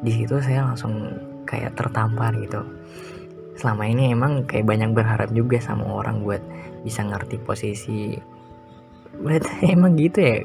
Di 0.00 0.12
situ 0.12 0.40
saya 0.40 0.64
langsung 0.64 1.12
kayak 1.44 1.76
tertampar 1.76 2.32
gitu. 2.40 2.64
Selama 3.58 3.84
ini 3.84 4.14
emang 4.14 4.48
kayak 4.48 4.64
banyak 4.64 4.96
berharap 4.96 5.28
juga 5.36 5.60
sama 5.60 5.84
orang 5.84 6.24
buat 6.24 6.40
bisa 6.86 7.04
ngerti 7.04 7.36
posisi. 7.42 8.16
Berarti 9.20 9.66
emang 9.76 9.98
gitu 10.00 10.20
ya 10.22 10.36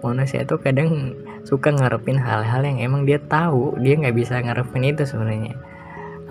manusia 0.00 0.44
tuh 0.48 0.60
kadang 0.60 1.12
suka 1.44 1.72
ngarepin 1.72 2.16
hal-hal 2.16 2.64
yang 2.64 2.80
emang 2.80 3.04
dia 3.04 3.20
tahu 3.20 3.76
dia 3.80 4.00
nggak 4.00 4.16
bisa 4.16 4.40
ngarepin 4.40 4.94
itu 4.94 5.04
sebenarnya. 5.04 5.56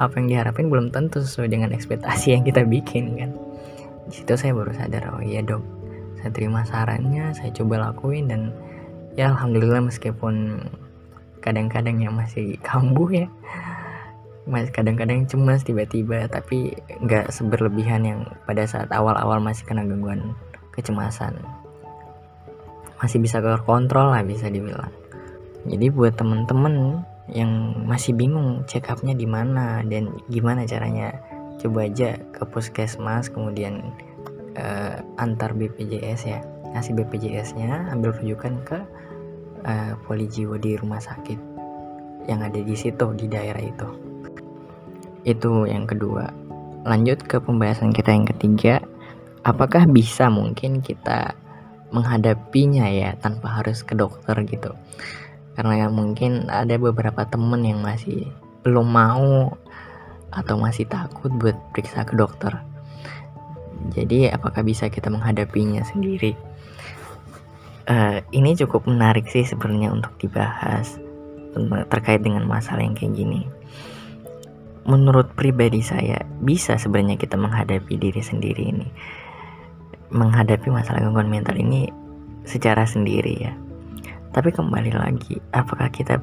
Apa 0.01 0.17
yang 0.17 0.27
diharapin 0.31 0.73
belum 0.73 0.89
tentu 0.89 1.21
sesuai 1.21 1.53
dengan 1.53 1.69
ekspektasi 1.69 2.33
yang 2.33 2.41
kita 2.41 2.65
bikin 2.65 3.13
kan? 3.13 3.31
Di 4.09 4.21
situ 4.21 4.33
saya 4.33 4.57
baru 4.57 4.73
sadar 4.73 5.13
oh 5.13 5.21
iya 5.21 5.45
dok 5.45 5.82
saya 6.23 6.31
terima 6.31 6.63
sarannya 6.63 7.35
saya 7.35 7.51
coba 7.51 7.91
lakuin 7.91 8.31
dan 8.31 8.55
ya 9.19 9.35
alhamdulillah 9.35 9.83
meskipun 9.83 10.63
kadang-kadang 11.43 11.99
yang 11.99 12.15
masih 12.15 12.55
kambuh 12.67 13.11
ya. 13.11 13.27
Masih 14.47 14.71
kadang-kadang 14.71 15.27
cemas 15.27 15.67
tiba-tiba 15.67 16.31
tapi 16.31 16.71
nggak 17.03 17.27
seberlebihan 17.27 18.07
yang 18.07 18.19
pada 18.47 18.63
saat 18.63 18.87
awal-awal 18.95 19.43
masih 19.43 19.67
kena 19.67 19.83
gangguan 19.83 20.31
kecemasan. 20.71 21.35
Masih 23.03 23.19
bisa 23.19 23.43
terkontrol 23.43 24.15
lah 24.15 24.23
bisa 24.23 24.47
dibilang. 24.47 24.91
Jadi 25.67 25.91
buat 25.91 26.15
temen-temen 26.15 27.03
yang 27.31 27.83
masih 27.83 28.15
bingung 28.15 28.63
check 28.67 28.87
upnya 28.87 29.15
di 29.15 29.27
mana 29.27 29.83
dan 29.87 30.11
gimana 30.27 30.63
caranya 30.67 31.15
coba 31.59 31.87
aja 31.87 32.19
ke 32.35 32.43
puskesmas 32.47 33.31
kemudian 33.31 33.95
uh, 34.57 34.97
antar 35.21 35.53
BPJS 35.53 36.21
ya 36.27 36.39
ngasih 36.73 36.97
BPJS-nya 36.97 37.93
ambil 37.93 38.17
rujukan 38.17 38.53
ke 38.65 38.77
uh, 39.65 39.93
poli 40.09 40.25
jiwa 40.25 40.57
di 40.57 40.73
rumah 40.77 41.01
sakit 41.01 41.37
yang 42.25 42.41
ada 42.41 42.57
di 42.57 42.73
situ 42.73 43.13
di 43.13 43.29
daerah 43.29 43.61
itu 43.61 44.13
itu 45.23 45.67
yang 45.67 45.87
kedua. 45.87 46.29
Lanjut 46.83 47.23
ke 47.23 47.39
pembahasan 47.39 47.95
kita 47.95 48.11
yang 48.11 48.27
ketiga, 48.27 48.83
apakah 49.47 49.87
bisa 49.87 50.27
mungkin 50.27 50.83
kita 50.83 51.35
menghadapinya 51.95 52.87
ya 52.91 53.15
tanpa 53.19 53.63
harus 53.63 53.81
ke 53.87 53.95
dokter 53.95 54.35
gitu? 54.43 54.75
Karena 55.55 55.87
mungkin 55.87 56.51
ada 56.51 56.75
beberapa 56.75 57.23
temen 57.23 57.63
yang 57.63 57.79
masih 57.79 58.27
belum 58.67 58.87
mau 58.87 59.55
atau 60.33 60.55
masih 60.59 60.89
takut 60.89 61.31
buat 61.39 61.55
periksa 61.71 62.03
ke 62.03 62.19
dokter. 62.19 62.59
Jadi 63.91 64.31
apakah 64.31 64.63
bisa 64.63 64.87
kita 64.87 65.11
menghadapinya 65.11 65.83
sendiri? 65.83 66.37
Uh, 67.83 68.23
ini 68.31 68.55
cukup 68.55 68.87
menarik 68.87 69.27
sih 69.27 69.43
sebenarnya 69.43 69.91
untuk 69.91 70.15
dibahas 70.15 70.95
terkait 71.91 72.23
dengan 72.23 72.47
masalah 72.47 72.81
yang 72.81 72.95
kayak 72.95 73.13
gini. 73.13 73.45
Menurut 74.87 75.31
pribadi 75.35 75.83
saya 75.83 76.23
bisa 76.39 76.79
sebenarnya 76.79 77.19
kita 77.19 77.35
menghadapi 77.35 77.93
diri 77.99 78.23
sendiri 78.23 78.71
ini. 78.71 78.87
Menghadapi 80.09 80.71
masalah 80.71 81.03
gangguan 81.03 81.29
mental 81.29 81.55
ini 81.59 81.91
secara 82.43 82.87
sendiri 82.87 83.35
ya. 83.37 83.53
Tapi 84.33 84.49
kembali 84.49 84.91
lagi 84.97 85.37
apakah 85.53 85.93
kita 85.93 86.17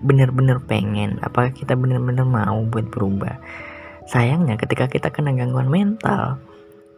benar-benar 0.00 0.64
pengen? 0.64 1.20
Apakah 1.20 1.52
kita 1.52 1.76
benar-benar 1.76 2.24
mau 2.24 2.64
buat 2.64 2.88
berubah? 2.88 3.36
Sayangnya 4.08 4.56
ketika 4.56 4.88
kita 4.88 5.08
kena 5.12 5.36
gangguan 5.36 5.68
mental 5.68 6.40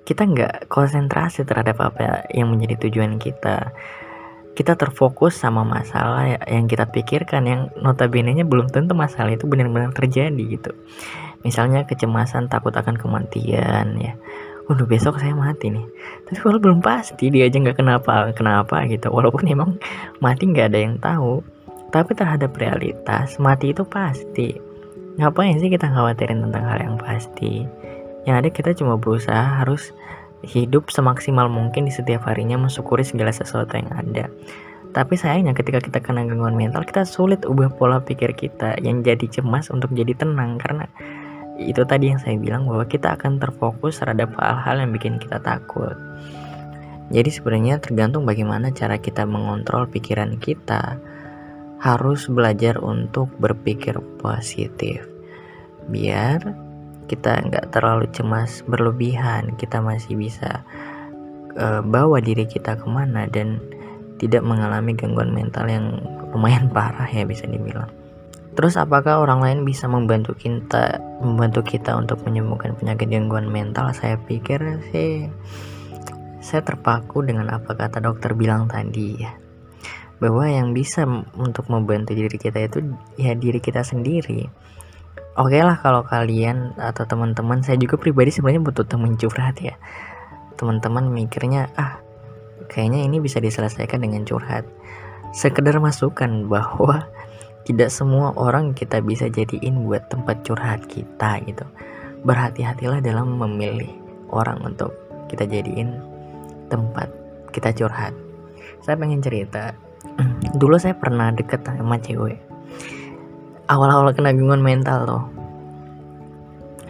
kita 0.06 0.22
nggak 0.22 0.54
konsentrasi 0.70 1.42
terhadap 1.42 1.82
apa 1.82 2.30
yang 2.30 2.54
menjadi 2.54 2.86
tujuan 2.86 3.18
kita 3.18 3.74
kita 4.56 4.72
terfokus 4.72 5.36
sama 5.36 5.68
masalah 5.68 6.40
yang 6.48 6.64
kita 6.64 6.88
pikirkan 6.88 7.44
yang 7.44 7.60
notabene-nya 7.76 8.48
belum 8.48 8.72
tentu 8.72 8.96
masalah 8.96 9.36
itu 9.36 9.44
benar-benar 9.44 9.92
terjadi 9.92 10.40
gitu. 10.48 10.72
Misalnya 11.44 11.84
kecemasan 11.84 12.48
takut 12.48 12.72
akan 12.72 12.96
kematian 12.96 14.00
ya. 14.00 14.16
Waduh 14.66 14.88
besok 14.88 15.20
saya 15.20 15.36
mati 15.36 15.68
nih. 15.68 15.84
Tapi 16.24 16.38
kalau 16.40 16.56
belum 16.56 16.80
pasti 16.80 17.28
dia 17.28 17.46
aja 17.46 17.60
nggak 17.60 17.76
kenapa 17.76 18.32
kenapa 18.32 18.88
gitu. 18.88 19.12
Walaupun 19.12 19.44
emang 19.54 19.76
mati 20.24 20.48
nggak 20.48 20.72
ada 20.72 20.78
yang 20.80 20.96
tahu. 21.04 21.44
Tapi 21.92 22.16
terhadap 22.16 22.56
realitas 22.56 23.36
mati 23.36 23.76
itu 23.76 23.84
pasti. 23.84 24.56
Ngapain 25.20 25.60
sih 25.60 25.68
kita 25.68 25.92
khawatirin 25.92 26.48
tentang 26.48 26.64
hal 26.64 26.80
yang 26.80 26.96
pasti? 26.96 27.68
Yang 28.26 28.36
ada 28.36 28.48
kita 28.50 28.70
cuma 28.74 28.98
berusaha 28.98 29.62
harus 29.62 29.94
hidup 30.44 30.90
semaksimal 30.90 31.48
mungkin 31.48 31.88
di 31.88 31.92
setiap 31.94 32.26
harinya 32.28 32.58
mensyukuri 32.58 33.06
segala 33.06 33.32
sesuatu 33.32 33.72
yang 33.78 33.88
ada. 33.94 34.26
Tapi 34.92 35.14
sayangnya 35.14 35.52
ketika 35.52 35.78
kita 35.78 35.98
kena 36.00 36.24
gangguan 36.24 36.56
mental, 36.56 36.82
kita 36.84 37.04
sulit 37.04 37.44
ubah 37.44 37.70
pola 37.76 38.00
pikir 38.00 38.32
kita 38.32 38.80
yang 38.80 39.04
jadi 39.04 39.28
cemas 39.28 39.68
untuk 39.68 39.92
jadi 39.92 40.16
tenang 40.16 40.56
karena 40.56 40.88
itu 41.56 41.84
tadi 41.88 42.12
yang 42.12 42.20
saya 42.20 42.36
bilang 42.36 42.68
bahwa 42.68 42.84
kita 42.84 43.16
akan 43.16 43.40
terfokus 43.40 44.00
terhadap 44.00 44.32
hal-hal 44.36 44.76
yang 44.80 44.90
bikin 44.92 45.16
kita 45.16 45.40
takut. 45.40 45.96
Jadi 47.12 47.30
sebenarnya 47.30 47.78
tergantung 47.78 48.26
bagaimana 48.26 48.74
cara 48.74 48.98
kita 48.98 49.22
mengontrol 49.24 49.86
pikiran 49.86 50.36
kita. 50.42 50.98
Harus 51.76 52.24
belajar 52.32 52.80
untuk 52.80 53.28
berpikir 53.36 54.00
positif. 54.16 55.04
Biar 55.92 56.65
kita 57.06 57.42
nggak 57.46 57.70
terlalu 57.70 58.10
cemas 58.10 58.66
berlebihan 58.66 59.54
kita 59.54 59.78
masih 59.78 60.18
bisa 60.18 60.66
uh, 61.56 61.80
bawa 61.82 62.20
diri 62.20 62.44
kita 62.46 62.76
ke 62.76 62.86
mana 62.86 63.26
dan 63.26 63.58
tidak 64.16 64.44
mengalami 64.44 64.96
gangguan 64.96 65.32
mental 65.32 65.68
yang 65.68 66.00
lumayan 66.32 66.68
parah 66.74 67.08
ya 67.08 67.24
bisa 67.24 67.48
dibilang. 67.48 67.88
Terus 68.56 68.80
apakah 68.80 69.20
orang 69.20 69.44
lain 69.44 69.58
bisa 69.68 69.84
membantu 69.84 70.32
kita 70.32 70.96
membantu 71.20 71.60
kita 71.60 71.92
untuk 71.92 72.24
menyembuhkan 72.24 72.72
penyakit 72.72 73.12
gangguan 73.12 73.52
mental? 73.52 73.92
Saya 73.92 74.16
pikir 74.16 74.80
sih 74.88 75.28
saya 76.40 76.62
terpaku 76.64 77.20
dengan 77.26 77.52
apa 77.52 77.76
kata 77.76 78.00
dokter 78.00 78.32
bilang 78.32 78.64
tadi 78.64 79.20
ya. 79.20 79.36
Bahwa 80.16 80.48
yang 80.48 80.72
bisa 80.72 81.04
untuk 81.36 81.68
membantu 81.68 82.16
diri 82.16 82.40
kita 82.40 82.64
itu 82.64 82.96
ya 83.20 83.36
diri 83.36 83.60
kita 83.60 83.84
sendiri 83.84 84.48
oke 85.36 85.52
okay 85.52 85.62
lah 85.62 85.76
kalau 85.80 86.02
kalian 86.02 86.72
atau 86.80 87.04
teman-teman 87.04 87.60
saya 87.60 87.76
juga 87.76 88.00
pribadi 88.00 88.32
sebenarnya 88.32 88.62
butuh 88.64 88.86
teman 88.88 89.14
curhat 89.20 89.56
ya. 89.60 89.76
Teman-teman 90.56 91.12
mikirnya 91.12 91.68
ah 91.76 92.00
kayaknya 92.72 93.04
ini 93.04 93.20
bisa 93.20 93.40
diselesaikan 93.40 94.00
dengan 94.00 94.24
curhat. 94.24 94.64
Sekedar 95.36 95.76
masukan 95.78 96.44
bahwa 96.52 97.04
tidak 97.68 97.92
semua 97.92 98.32
orang 98.38 98.72
kita 98.72 99.02
bisa 99.04 99.28
jadiin 99.28 99.84
buat 99.84 100.08
tempat 100.08 100.40
curhat 100.46 100.88
kita 100.88 101.44
gitu. 101.44 101.66
Berhati-hatilah 102.24 103.04
dalam 103.04 103.36
memilih 103.36 103.92
orang 104.32 104.58
untuk 104.64 104.96
kita 105.28 105.44
jadiin 105.44 106.00
tempat 106.72 107.12
kita 107.52 107.70
curhat. 107.76 108.16
Saya 108.80 108.96
pengen 108.96 109.20
cerita 109.20 109.76
dulu 110.60 110.80
saya 110.80 110.96
pernah 110.96 111.28
deket 111.34 111.60
sama 111.66 112.00
cewek 112.00 112.46
awal-awal 113.66 114.14
kena 114.14 114.34
gangguan 114.34 114.62
mental 114.62 114.98
loh 115.06 115.24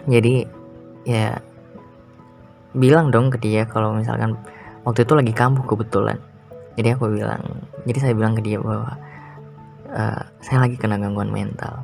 jadi 0.07 0.47
ya 1.03 1.39
bilang 2.71 3.11
dong 3.11 3.27
ke 3.27 3.37
dia 3.43 3.67
kalau 3.67 3.91
misalkan 3.91 4.39
waktu 4.87 5.03
itu 5.03 5.13
lagi 5.19 5.33
kambuh 5.35 5.67
kebetulan. 5.67 6.15
Jadi 6.79 6.95
aku 6.95 7.11
bilang 7.11 7.43
jadi 7.83 7.99
saya 7.99 8.13
bilang 8.15 8.39
ke 8.39 8.41
dia 8.45 8.57
bahwa 8.63 8.95
uh, 9.91 10.21
saya 10.39 10.63
lagi 10.63 10.79
kena 10.79 10.95
gangguan 10.95 11.27
mental. 11.27 11.83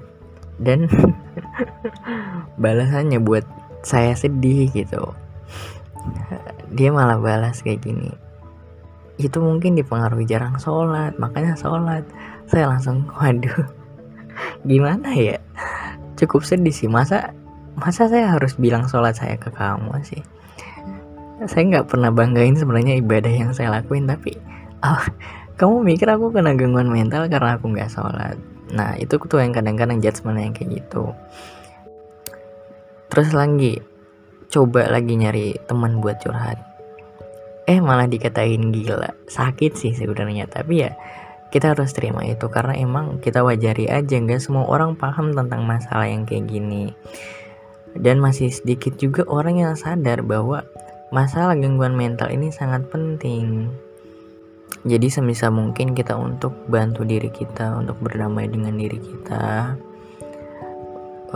Dan 0.56 0.88
balasannya 2.64 3.20
buat 3.20 3.44
saya 3.84 4.16
sedih 4.16 4.72
gitu. 4.72 5.12
Dia 6.72 6.90
malah 6.96 7.20
balas 7.20 7.60
kayak 7.62 7.84
gini 7.84 8.12
itu 9.14 9.38
mungkin 9.38 9.78
dipengaruhi 9.78 10.26
jarang 10.26 10.58
sholat 10.58 11.14
makanya 11.22 11.54
sholat. 11.54 12.02
Saya 12.50 12.66
langsung 12.66 13.06
waduh 13.14 13.83
gimana 14.68 15.12
ya? 15.16 15.38
Cukup 16.20 16.44
sedih 16.48 16.74
sih. 16.74 16.88
Masa 16.92 17.36
masa 17.76 18.08
saya 18.08 18.34
harus 18.36 18.56
bilang 18.56 18.88
sholat 18.88 19.18
saya 19.18 19.36
ke 19.40 19.52
kamu 19.52 19.92
sih? 20.06 20.24
Saya 21.44 21.64
nggak 21.68 21.92
pernah 21.92 22.14
banggain 22.14 22.56
sebenarnya 22.56 23.00
ibadah 23.04 23.34
yang 23.34 23.52
saya 23.52 23.74
lakuin 23.74 24.08
tapi 24.08 24.38
oh, 24.84 25.04
kamu 25.60 25.84
mikir 25.84 26.08
aku 26.08 26.32
kena 26.32 26.56
gangguan 26.56 26.88
mental 26.88 27.28
karena 27.28 27.60
aku 27.60 27.72
nggak 27.72 27.92
sholat. 27.92 28.38
Nah 28.74 28.96
itu 28.98 29.20
tuh 29.20 29.40
yang 29.44 29.52
kadang-kadang 29.52 30.00
judgement 30.00 30.40
yang 30.40 30.54
kayak 30.56 30.82
gitu. 30.82 31.12
Terus 33.14 33.30
lagi 33.36 33.78
coba 34.50 34.90
lagi 34.90 35.14
nyari 35.18 35.58
teman 35.70 36.02
buat 36.02 36.22
curhat. 36.22 36.58
Eh 37.70 37.80
malah 37.80 38.10
dikatain 38.10 38.74
gila. 38.74 39.14
Sakit 39.30 39.78
sih 39.78 39.94
sebenarnya 39.94 40.50
tapi 40.50 40.84
ya 40.88 40.92
kita 41.54 41.78
harus 41.78 41.94
terima 41.94 42.26
itu 42.26 42.50
karena 42.50 42.74
emang 42.74 43.22
kita 43.22 43.46
wajari 43.46 43.86
aja 43.86 44.18
nggak 44.18 44.42
semua 44.42 44.66
orang 44.66 44.98
paham 44.98 45.38
tentang 45.38 45.62
masalah 45.70 46.10
yang 46.10 46.26
kayak 46.26 46.50
gini. 46.50 46.98
Dan 47.94 48.18
masih 48.18 48.50
sedikit 48.50 48.98
juga 48.98 49.22
orang 49.30 49.62
yang 49.62 49.78
sadar 49.78 50.26
bahwa 50.26 50.66
masalah 51.14 51.54
gangguan 51.54 51.94
mental 51.94 52.34
ini 52.34 52.50
sangat 52.50 52.90
penting. 52.90 53.70
Jadi 54.82 55.14
sebisa 55.14 55.54
mungkin 55.54 55.94
kita 55.94 56.18
untuk 56.18 56.58
bantu 56.66 57.06
diri 57.06 57.30
kita 57.30 57.78
untuk 57.78 58.02
berdamai 58.02 58.50
dengan 58.50 58.74
diri 58.74 58.98
kita 58.98 59.78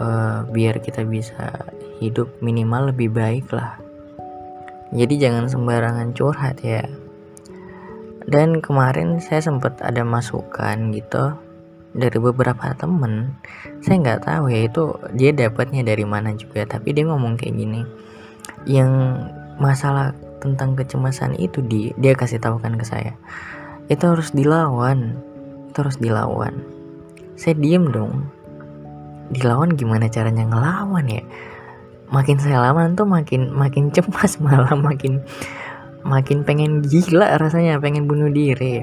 uh, 0.02 0.50
biar 0.50 0.82
kita 0.82 1.06
bisa 1.06 1.70
hidup 2.02 2.34
minimal 2.42 2.90
lebih 2.90 3.14
baik 3.14 3.54
lah. 3.54 3.78
Jadi 4.90 5.22
jangan 5.22 5.46
sembarangan 5.46 6.10
curhat 6.18 6.58
ya 6.66 7.07
dan 8.28 8.60
kemarin 8.60 9.24
saya 9.24 9.40
sempat 9.40 9.80
ada 9.80 10.04
masukan 10.04 10.92
gitu 10.92 11.34
dari 11.96 12.20
beberapa 12.20 12.76
temen. 12.76 13.34
Saya 13.80 13.96
nggak 14.04 14.28
tahu 14.28 14.52
ya 14.52 14.68
itu 14.68 14.84
dia 15.16 15.32
dapatnya 15.32 15.88
dari 15.88 16.04
mana 16.04 16.36
juga 16.36 16.68
tapi 16.68 16.92
dia 16.92 17.08
ngomong 17.08 17.40
kayak 17.40 17.56
gini 17.56 17.82
yang 18.68 18.92
masalah 19.58 20.12
tentang 20.44 20.78
kecemasan 20.78 21.40
itu 21.40 21.64
di 21.66 21.96
dia 21.98 22.14
kasih 22.14 22.38
tahu 22.38 22.62
kan 22.62 22.78
ke 22.78 22.86
saya 22.86 23.18
itu 23.90 24.04
harus 24.06 24.30
dilawan 24.36 25.18
itu 25.72 25.86
harus 25.86 26.02
dilawan. 26.02 26.58
Saya 27.38 27.54
diem 27.54 27.94
dong. 27.94 28.26
Dilawan 29.30 29.78
gimana 29.78 30.10
caranya? 30.10 30.42
Ngelawan 30.50 31.06
ya? 31.06 31.22
Makin 32.10 32.42
saya 32.42 32.66
lawan 32.66 32.98
tuh 32.98 33.06
makin 33.06 33.54
makin 33.54 33.94
cemas 33.94 34.40
malah 34.44 34.74
makin 34.74 35.22
makin 36.08 36.48
pengen 36.48 36.80
gila 36.80 37.36
rasanya 37.36 37.84
pengen 37.84 38.08
bunuh 38.08 38.32
diri. 38.32 38.82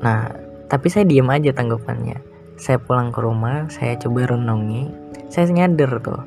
Nah 0.00 0.32
tapi 0.66 0.88
saya 0.88 1.04
diem 1.04 1.28
aja 1.28 1.52
tanggapannya. 1.52 2.24
Saya 2.56 2.80
pulang 2.80 3.12
ke 3.12 3.20
rumah 3.20 3.68
saya 3.68 4.00
coba 4.00 4.32
renungi 4.32 4.88
saya 5.28 5.52
nyadar 5.52 6.00
tuh. 6.00 6.24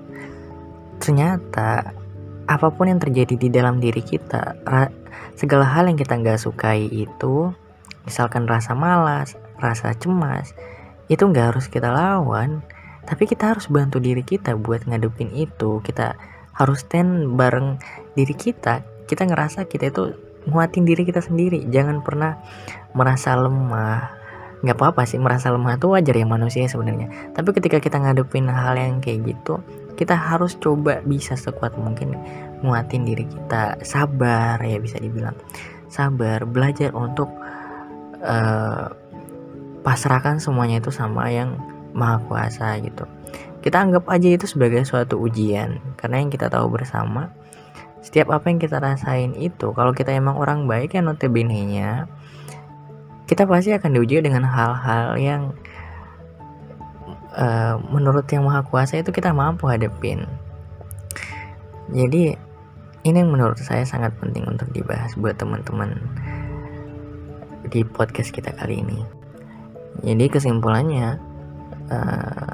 Ternyata 1.02 1.91
apa 2.46 2.68
pun 2.70 2.86
yang 2.86 3.02
terjadi 3.02 3.34
di 3.34 3.50
dalam 3.50 3.82
diri 3.82 4.06
kita 4.06 4.62
segala 5.34 5.65
hal 5.65 5.89
yang 5.89 5.98
kita 5.98 6.13
nggak 6.13 6.38
sukai 6.38 6.86
itu 6.86 7.50
misalkan 8.06 8.46
rasa 8.46 8.78
malas 8.78 9.34
rasa 9.58 9.98
cemas 9.98 10.54
itu 11.10 11.26
nggak 11.26 11.58
harus 11.58 11.65
kita 11.65 11.89
lawan. 11.89 12.62
Tapi 13.06 13.30
kita 13.30 13.54
harus 13.54 13.70
bantu 13.70 14.02
diri 14.02 14.26
kita 14.26 14.58
buat 14.58 14.89
ngadepin 14.89 15.30
itu. 15.38 15.78
Kita 15.86 16.18
harus 16.58 16.82
stand 16.82 17.38
bareng 17.38 17.78
diri 18.18 18.34
kita 18.34 18.82
kita 19.06 19.26
ngerasa 19.26 19.70
kita 19.70 19.94
itu 19.94 20.04
nguatin 20.50 20.86
diri 20.86 21.06
kita 21.06 21.22
sendiri. 21.22 21.65
Jangan 21.70 22.06
pernah 22.06 22.38
merasa 22.94 23.34
lemah. 23.38 24.13
Nggak 24.65 24.78
apa-apa 24.82 25.06
sih 25.06 25.22
merasa 25.22 25.54
lemah 25.54 25.78
itu 25.78 25.88
wajar 25.94 26.15
ya 26.15 26.26
manusia 26.26 26.65
sebenarnya. 26.65 27.34
Tapi 27.34 27.50
ketika 27.54 27.78
kita 27.82 28.02
ngadepin 28.02 28.50
hal 28.50 28.78
yang 28.78 28.98
kayak 29.02 29.36
gitu 29.36 29.62
kita 29.96 30.13
harus 30.13 30.60
coba 30.60 31.00
bisa 31.08 31.39
sekuat 31.39 31.80
mungkin 31.80 32.20
nguatin 32.62 33.08
diri 33.08 33.26
kita. 33.26 33.80
Sabar 33.82 34.60
ya 34.62 34.78
bisa 34.78 35.00
dibilang. 35.00 35.36
Sabar 35.88 36.44
belajar 36.44 36.91
untuk 36.91 37.32
uh, 38.22 38.91
pasrahkan 39.86 40.41
semuanya 40.41 40.84
itu 40.84 40.91
sama 40.91 41.32
yang 41.32 41.56
maha 41.96 42.20
kuasa 42.28 42.76
gitu. 42.84 43.08
Kita 43.63 43.82
anggap 43.82 44.06
aja 44.12 44.30
itu 44.30 44.46
sebagai 44.46 44.84
suatu 44.86 45.18
ujian 45.18 45.82
karena 45.98 46.22
yang 46.22 46.30
kita 46.30 46.52
tahu 46.52 46.70
bersama 46.70 47.34
setiap 48.06 48.30
apa 48.30 48.54
yang 48.54 48.62
kita 48.62 48.78
rasain 48.78 49.34
itu 49.34 49.74
kalau 49.74 49.89
kita 49.98 50.13
emang 50.13 50.38
orang 50.38 50.70
baik 50.70 50.94
ya 50.94 51.02
notabene 51.02 51.65
nya 51.65 52.06
kita 53.26 53.50
pasti 53.50 53.74
akan 53.74 53.98
diuji 53.98 54.22
dengan 54.22 54.46
hal-hal 54.46 55.18
yang 55.18 55.58
uh, 57.34 57.82
menurut 57.89 58.30
yang 58.30 58.46
maha 58.46 58.62
kuasa 58.62 59.02
itu 59.02 59.10
kita 59.10 59.34
mampu 59.34 59.65
hadapin 59.65 60.30
jadi 61.89 62.38
ini 63.06 63.18
yang 63.22 63.30
menurut 63.30 63.62
saya 63.62 63.86
sangat 63.86 64.18
penting 64.18 64.50
untuk 64.50 64.65
dibahas 64.74 65.13
buat 65.13 65.38
teman-teman 65.38 65.94
di 67.70 67.86
podcast 67.86 68.34
kita 68.34 68.50
kali 68.58 68.82
ini. 68.82 69.06
Jadi 70.02 70.26
kesimpulannya 70.26 71.22
uh, 71.94 72.54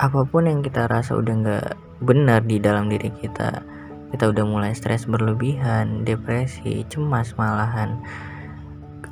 apa 0.00 0.20
pun 0.28 0.48
yang 0.48 0.60
kita 0.60 0.84
rasa 0.84 1.16
udah 1.16 1.34
nggak 1.40 1.68
benar 2.04 2.44
di 2.44 2.60
dalam 2.60 2.92
diri 2.92 3.08
kita 3.08 3.64
kita 4.10 4.30
udah 4.30 4.44
mulai 4.46 4.72
stres 4.74 5.06
berlebihan, 5.06 6.02
depresi, 6.02 6.82
cemas 6.90 7.34
malahan, 7.38 8.02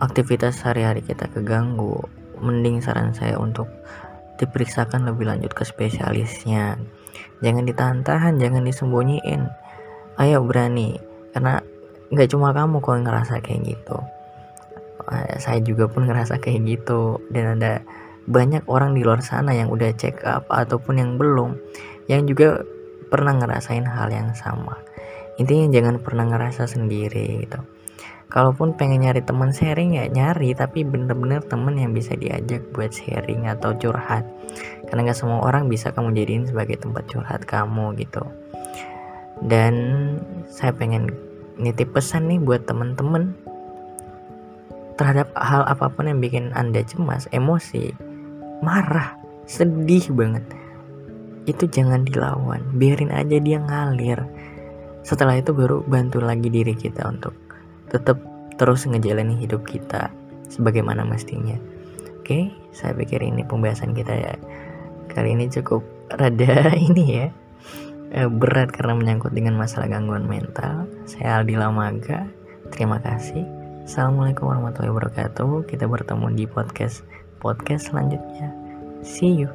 aktivitas 0.02 0.62
sehari-hari 0.62 1.02
kita 1.02 1.30
keganggu, 1.30 2.02
mending 2.42 2.82
saran 2.82 3.14
saya 3.14 3.38
untuk 3.38 3.66
diperiksakan 4.38 5.06
lebih 5.06 5.26
lanjut 5.26 5.54
ke 5.54 5.66
spesialisnya. 5.66 6.78
Jangan 7.42 7.66
ditahan-tahan, 7.66 8.38
jangan 8.38 8.62
disembunyiin. 8.66 9.46
Ayo 10.18 10.42
berani, 10.42 10.98
karena 11.34 11.62
nggak 12.10 12.30
cuma 12.34 12.50
kamu 12.50 12.82
kok 12.82 12.98
ngerasa 13.02 13.38
kayak 13.42 13.74
gitu. 13.74 13.98
Eh, 15.08 15.38
saya 15.38 15.62
juga 15.62 15.86
pun 15.86 16.06
ngerasa 16.10 16.42
kayak 16.42 16.66
gitu, 16.66 17.22
dan 17.30 17.58
ada 17.58 17.82
banyak 18.28 18.66
orang 18.68 18.92
di 18.92 19.06
luar 19.06 19.22
sana 19.22 19.54
yang 19.54 19.70
udah 19.72 19.94
check 19.96 20.20
up 20.26 20.44
ataupun 20.50 21.00
yang 21.00 21.16
belum, 21.16 21.56
yang 22.10 22.26
juga 22.28 22.60
pernah 23.08 23.34
ngerasain 23.36 23.84
hal 23.88 24.12
yang 24.12 24.30
sama. 24.36 24.78
Intinya 25.40 25.72
jangan 25.72 25.96
pernah 26.00 26.28
ngerasa 26.28 26.68
sendiri 26.68 27.48
gitu. 27.48 27.60
Kalaupun 28.28 28.76
pengen 28.76 29.08
nyari 29.08 29.24
teman 29.24 29.56
sharing 29.56 29.96
ya 29.96 30.04
nyari 30.04 30.52
tapi 30.52 30.84
bener-bener 30.84 31.40
temen 31.40 31.80
yang 31.80 31.96
bisa 31.96 32.12
diajak 32.12 32.60
buat 32.76 32.92
sharing 32.92 33.48
atau 33.48 33.72
curhat. 33.72 34.28
Karena 34.84 35.08
nggak 35.08 35.18
semua 35.18 35.40
orang 35.48 35.72
bisa 35.72 35.88
kamu 35.96 36.12
jadiin 36.12 36.44
sebagai 36.44 36.76
tempat 36.76 37.08
curhat 37.08 37.48
kamu 37.48 37.96
gitu. 37.96 38.20
Dan 39.40 39.74
saya 40.52 40.76
pengen 40.76 41.08
nitip 41.56 41.96
pesan 41.96 42.28
nih 42.28 42.38
buat 42.42 42.68
temen-temen 42.68 43.32
terhadap 44.98 45.30
hal 45.38 45.62
apa 45.64 45.88
pun 45.88 46.10
yang 46.10 46.18
bikin 46.18 46.50
anda 46.58 46.82
cemas 46.82 47.30
emosi 47.30 47.94
marah 48.60 49.14
sedih 49.46 50.10
banget 50.10 50.42
itu 51.48 51.64
jangan 51.66 52.04
dilawan 52.04 52.60
biarin 52.76 53.12
aja 53.12 53.40
dia 53.40 53.58
ngalir 53.58 54.20
setelah 55.02 55.40
itu 55.40 55.56
baru 55.56 55.80
bantu 55.88 56.20
lagi 56.20 56.52
diri 56.52 56.76
kita 56.76 57.08
untuk 57.08 57.32
tetap 57.88 58.20
terus 58.60 58.84
ngejalani 58.84 59.40
hidup 59.40 59.64
kita 59.64 60.12
sebagaimana 60.52 61.08
mestinya 61.08 61.56
oke 62.20 62.52
saya 62.76 62.92
pikir 62.92 63.24
ini 63.24 63.42
pembahasan 63.48 63.96
kita 63.96 64.12
ya 64.12 64.34
kali 65.08 65.32
ini 65.32 65.48
cukup 65.48 65.80
rada 66.12 66.72
ini 66.92 67.04
ya 67.08 67.26
eh, 68.12 68.28
berat 68.28 68.68
karena 68.70 68.92
menyangkut 68.92 69.32
dengan 69.32 69.56
masalah 69.56 69.88
gangguan 69.88 70.28
mental 70.28 70.84
saya 71.08 71.40
Aldi 71.40 71.56
Lamaga 71.56 72.28
terima 72.68 73.00
kasih 73.00 73.58
Assalamualaikum 73.88 74.52
warahmatullahi 74.52 74.92
wabarakatuh. 74.92 75.64
Kita 75.64 75.88
bertemu 75.88 76.28
di 76.36 76.44
podcast 76.44 77.08
podcast 77.40 77.88
selanjutnya. 77.88 78.52
See 79.00 79.32
you. 79.32 79.48